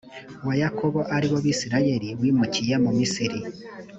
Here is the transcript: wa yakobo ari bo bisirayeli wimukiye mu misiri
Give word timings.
wa 0.47 0.53
yakobo 0.61 0.99
ari 1.15 1.27
bo 1.31 1.37
bisirayeli 1.45 2.09
wimukiye 2.19 2.75
mu 2.83 2.91
misiri 2.99 3.39